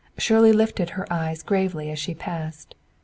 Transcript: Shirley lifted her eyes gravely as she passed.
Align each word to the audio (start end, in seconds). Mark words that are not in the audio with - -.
Shirley 0.17 0.51
lifted 0.51 0.89
her 0.97 1.05
eyes 1.13 1.43
gravely 1.43 1.91
as 1.91 1.99
she 1.99 2.15
passed. 2.15 2.73